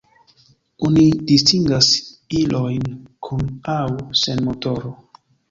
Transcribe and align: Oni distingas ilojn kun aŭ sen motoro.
Oni 0.87 1.03
distingas 1.31 1.89
ilojn 2.39 2.89
kun 3.29 3.45
aŭ 3.77 3.87
sen 4.23 4.43
motoro. 4.49 4.93